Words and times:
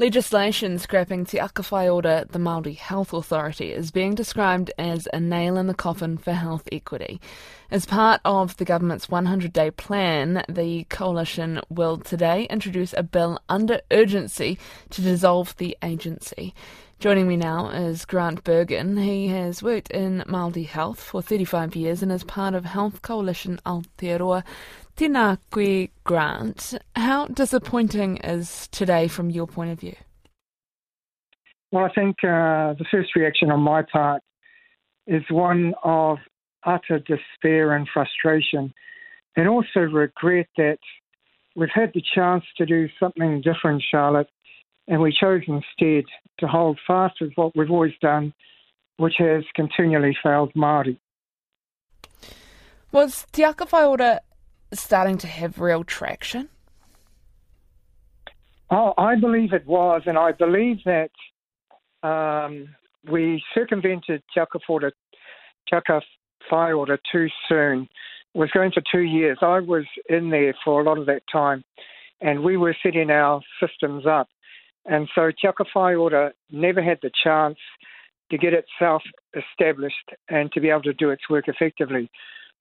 Legislation 0.00 0.78
scrapping 0.78 1.26
Te 1.26 1.38
Aka 1.38 1.62
Whai 1.62 1.86
Ora, 1.86 2.24
the 2.30 2.38
Māori 2.38 2.74
Health 2.74 3.12
Authority, 3.12 3.70
is 3.70 3.90
being 3.90 4.14
described 4.14 4.70
as 4.78 5.06
a 5.12 5.20
nail 5.20 5.58
in 5.58 5.66
the 5.66 5.74
coffin 5.74 6.16
for 6.16 6.32
health 6.32 6.66
equity. 6.72 7.20
As 7.70 7.84
part 7.84 8.22
of 8.24 8.56
the 8.56 8.64
government's 8.64 9.10
100 9.10 9.52
day 9.52 9.70
plan, 9.70 10.42
the 10.48 10.84
coalition 10.84 11.60
will 11.68 11.98
today 11.98 12.46
introduce 12.48 12.94
a 12.94 13.02
bill 13.02 13.40
under 13.50 13.82
urgency 13.90 14.58
to 14.88 15.02
dissolve 15.02 15.54
the 15.58 15.76
agency. 15.82 16.54
Joining 17.00 17.28
me 17.28 17.38
now 17.38 17.70
is 17.70 18.04
Grant 18.04 18.44
Berghan. 18.44 19.02
He 19.02 19.28
has 19.28 19.62
worked 19.62 19.90
in 19.90 20.22
Māori 20.28 20.66
health 20.66 21.00
for 21.00 21.22
35 21.22 21.74
years 21.74 22.02
and 22.02 22.12
is 22.12 22.24
part 22.24 22.52
of 22.52 22.66
Health 22.66 23.00
Coalition 23.00 23.58
Aotearoa. 23.64 24.44
Tēnā 24.98 25.38
koe, 25.48 25.90
Grant. 26.04 26.74
How 26.94 27.24
disappointing 27.28 28.18
is 28.18 28.68
today 28.68 29.08
from 29.08 29.30
your 29.30 29.46
point 29.46 29.70
of 29.70 29.80
view? 29.80 29.96
Well, 31.72 31.86
I 31.86 31.92
think 31.94 32.16
uh, 32.22 32.74
the 32.74 32.84
first 32.90 33.16
reaction 33.16 33.50
on 33.50 33.60
my 33.60 33.80
part 33.80 34.20
is 35.06 35.22
one 35.30 35.72
of 35.82 36.18
utter 36.66 36.98
despair 36.98 37.72
and 37.72 37.88
frustration, 37.94 38.74
and 39.36 39.48
also 39.48 39.80
regret 39.80 40.48
that 40.58 40.80
we've 41.56 41.70
had 41.72 41.92
the 41.94 42.02
chance 42.14 42.44
to 42.58 42.66
do 42.66 42.90
something 43.00 43.40
different, 43.40 43.82
Charlotte, 43.90 44.28
and 44.90 45.00
we 45.00 45.16
chose 45.18 45.42
instead 45.46 46.04
to 46.40 46.48
hold 46.48 46.78
fast 46.86 47.14
with 47.20 47.30
what 47.36 47.56
we've 47.56 47.70
always 47.70 47.94
done, 48.02 48.34
which 48.96 49.14
has 49.18 49.44
continually 49.54 50.14
failed 50.20 50.52
Māori. 50.54 50.98
Was 52.90 53.24
Te 53.32 53.44
Aka 53.44 53.86
Ora 53.86 54.20
starting 54.72 55.16
to 55.18 55.28
have 55.28 55.60
real 55.60 55.84
traction? 55.84 56.48
Oh, 58.68 58.92
I 58.98 59.14
believe 59.14 59.52
it 59.52 59.64
was, 59.64 60.02
and 60.06 60.18
I 60.18 60.32
believe 60.32 60.78
that 60.84 61.10
um, 62.02 62.68
we 63.08 63.42
circumvented 63.54 64.22
Te 64.34 64.40
Aka 64.40 66.00
Whai 66.50 66.72
Ora 66.72 66.98
too 67.12 67.28
soon. 67.48 67.88
It 68.34 68.38
was 68.38 68.50
going 68.50 68.72
for 68.72 68.82
two 68.90 69.02
years. 69.02 69.38
I 69.40 69.60
was 69.60 69.84
in 70.08 70.30
there 70.30 70.54
for 70.64 70.80
a 70.80 70.84
lot 70.84 70.98
of 70.98 71.06
that 71.06 71.22
time, 71.32 71.62
and 72.20 72.42
we 72.42 72.56
were 72.56 72.76
setting 72.82 73.10
our 73.10 73.40
systems 73.60 74.04
up. 74.04 74.28
And 74.86 75.08
so 75.14 75.30
Te 75.30 75.48
Aka 75.48 75.64
Whai 75.74 75.94
Ora 75.94 76.32
never 76.50 76.82
had 76.82 76.98
the 77.02 77.10
chance 77.22 77.58
to 78.30 78.38
get 78.38 78.52
itself 78.52 79.02
established 79.34 80.10
and 80.28 80.50
to 80.52 80.60
be 80.60 80.70
able 80.70 80.82
to 80.82 80.94
do 80.94 81.10
its 81.10 81.28
work 81.28 81.48
effectively. 81.48 82.10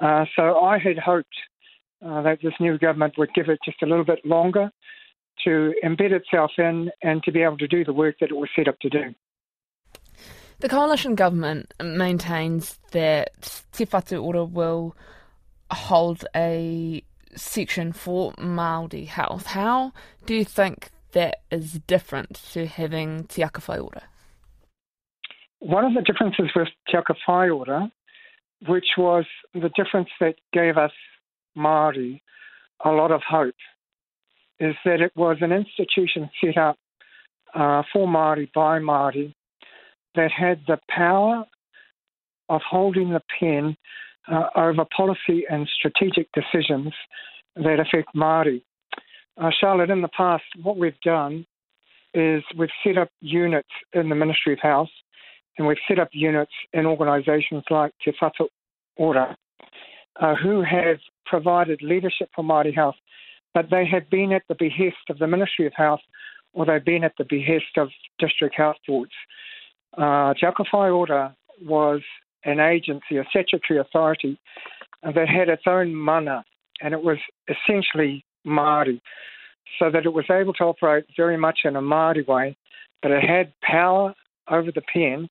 Uh, 0.00 0.24
so 0.34 0.58
I 0.60 0.78
had 0.78 0.98
hoped 0.98 1.34
uh, 2.04 2.22
that 2.22 2.38
this 2.42 2.52
new 2.60 2.78
government 2.78 3.14
would 3.18 3.32
give 3.34 3.48
it 3.48 3.58
just 3.64 3.82
a 3.82 3.86
little 3.86 4.04
bit 4.04 4.24
longer 4.24 4.70
to 5.44 5.74
embed 5.84 6.12
itself 6.12 6.52
in 6.58 6.90
and 7.02 7.22
to 7.24 7.32
be 7.32 7.42
able 7.42 7.58
to 7.58 7.68
do 7.68 7.84
the 7.84 7.92
work 7.92 8.16
that 8.20 8.30
it 8.30 8.36
was 8.36 8.48
set 8.56 8.68
up 8.68 8.78
to 8.80 8.88
do. 8.88 9.14
The 10.58 10.68
coalition 10.68 11.14
government 11.14 11.74
maintains 11.82 12.78
that 12.92 13.62
Te 13.72 13.84
Whatu 13.84 14.22
Ora 14.22 14.44
will 14.44 14.96
hold 15.70 16.24
a 16.34 17.02
section 17.34 17.92
for 17.92 18.32
Māori 18.34 19.06
health. 19.06 19.46
How 19.46 19.92
do 20.24 20.34
you 20.34 20.44
think 20.44 20.88
that 21.16 21.38
is 21.50 21.80
different 21.86 22.34
to 22.52 22.66
having 22.66 23.24
Te 23.24 23.42
Aka 23.42 23.62
Whai 23.66 23.78
Ora? 23.78 24.02
One 25.60 25.86
of 25.86 25.94
the 25.94 26.02
differences 26.02 26.50
with 26.54 26.68
Te 26.88 26.98
Aka 26.98 27.14
Whai 27.26 27.48
Ora, 27.48 27.90
which 28.68 28.88
was 28.98 29.24
the 29.54 29.70
difference 29.74 30.10
that 30.20 30.34
gave 30.52 30.76
us 30.76 30.92
Māori 31.56 32.20
a 32.84 32.90
lot 32.90 33.10
of 33.10 33.22
hope 33.26 33.54
is 34.60 34.74
that 34.84 35.00
it 35.00 35.12
was 35.16 35.38
an 35.40 35.52
institution 35.52 36.28
set 36.38 36.58
up 36.58 36.76
uh, 37.54 37.82
for 37.90 38.06
Māori 38.06 38.52
by 38.54 38.78
Māori 38.78 39.32
that 40.16 40.30
had 40.30 40.60
the 40.66 40.78
power 40.90 41.44
of 42.50 42.60
holding 42.68 43.10
the 43.10 43.22
pen 43.40 43.74
uh, 44.30 44.48
over 44.54 44.84
policy 44.94 45.44
and 45.48 45.66
strategic 45.78 46.28
decisions 46.32 46.92
that 47.54 47.80
affect 47.80 48.14
Māori. 48.14 48.62
Uh, 49.38 49.50
Charlotte, 49.60 49.90
in 49.90 50.02
the 50.02 50.08
past, 50.16 50.44
what 50.62 50.76
we've 50.76 51.00
done 51.00 51.46
is 52.14 52.42
we've 52.56 52.70
set 52.84 52.96
up 52.96 53.10
units 53.20 53.68
in 53.92 54.08
the 54.08 54.14
Ministry 54.14 54.54
of 54.54 54.58
Health 54.60 54.88
and 55.58 55.66
we've 55.66 55.76
set 55.86 55.98
up 55.98 56.08
units 56.12 56.52
in 56.72 56.86
organisations 56.86 57.64
like 57.70 57.92
Te 58.02 58.12
Whatu 58.20 58.46
Ora 58.96 59.36
uh, 60.20 60.34
who 60.34 60.62
have 60.62 60.98
provided 61.26 61.82
leadership 61.82 62.30
for 62.34 62.42
Māori 62.42 62.74
Health, 62.74 62.94
but 63.52 63.66
they 63.70 63.86
have 63.86 64.08
been 64.08 64.32
at 64.32 64.42
the 64.48 64.54
behest 64.58 65.10
of 65.10 65.18
the 65.18 65.26
Ministry 65.26 65.66
of 65.66 65.72
Health 65.76 66.00
or 66.54 66.64
they've 66.64 66.84
been 66.84 67.04
at 67.04 67.12
the 67.18 67.26
behest 67.28 67.76
of 67.76 67.90
district 68.18 68.54
health 68.56 68.76
boards. 68.88 69.12
Uh, 69.98 70.32
Aka 70.42 70.90
Ora 70.90 71.36
was 71.62 72.00
an 72.44 72.60
agency, 72.60 73.18
a 73.18 73.24
statutory 73.28 73.78
authority 73.78 74.38
that 75.02 75.28
had 75.28 75.48
its 75.48 75.64
own 75.66 75.94
mana, 75.94 76.44
and 76.80 76.94
it 76.94 77.02
was 77.02 77.18
essentially 77.48 78.24
Māori, 78.46 79.00
so 79.78 79.90
that 79.90 80.06
it 80.06 80.12
was 80.12 80.24
able 80.30 80.52
to 80.54 80.64
operate 80.64 81.04
very 81.16 81.36
much 81.36 81.60
in 81.64 81.76
a 81.76 81.80
Māori 81.80 82.26
way, 82.26 82.56
but 83.02 83.10
it 83.10 83.22
had 83.24 83.52
power 83.62 84.14
over 84.48 84.70
the 84.72 84.82
pen, 84.92 85.28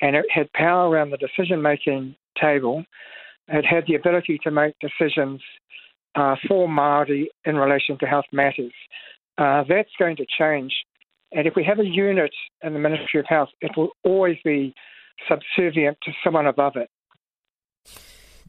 and 0.00 0.14
it 0.14 0.26
had 0.30 0.52
power 0.52 0.88
around 0.88 1.10
the 1.10 1.16
decision-making 1.16 2.14
table, 2.40 2.84
it 3.48 3.64
had 3.64 3.84
the 3.86 3.94
ability 3.94 4.38
to 4.42 4.50
make 4.50 4.74
decisions 4.80 5.40
uh, 6.14 6.36
for 6.48 6.68
Māori 6.68 7.26
in 7.44 7.56
relation 7.56 7.98
to 7.98 8.06
health 8.06 8.24
matters. 8.32 8.72
Uh, 9.38 9.64
that's 9.68 9.90
going 9.98 10.16
to 10.16 10.26
change. 10.38 10.72
And 11.32 11.46
if 11.46 11.54
we 11.54 11.64
have 11.64 11.78
a 11.78 11.84
unit 11.84 12.32
in 12.62 12.72
the 12.72 12.78
Ministry 12.78 13.20
of 13.20 13.26
Health, 13.26 13.50
it 13.60 13.72
will 13.76 13.90
always 14.04 14.38
be 14.44 14.74
subservient 15.28 15.98
to 16.04 16.12
someone 16.22 16.46
above 16.46 16.76
it. 16.76 16.88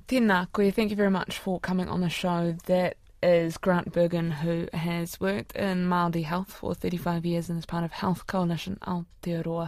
Tēnā 0.08 0.48
koe, 0.54 0.72
thank 0.72 0.90
you 0.90 0.96
very 0.96 1.10
much 1.10 1.38
for 1.38 1.60
coming 1.60 1.90
on 1.90 2.00
the 2.00 2.08
show. 2.08 2.56
That 2.68 2.96
is 3.22 3.58
Grant 3.58 3.92
Berghan, 3.92 4.32
who 4.32 4.70
has 4.72 5.20
worked 5.20 5.54
in 5.54 5.86
Māori 5.86 6.24
health 6.24 6.54
for 6.54 6.74
35 6.74 7.26
years 7.26 7.50
and 7.50 7.60
is 7.60 7.66
part 7.66 7.84
of 7.84 7.92
Health 7.92 8.26
Coalition 8.26 8.78
Aotearoa. 8.88 9.66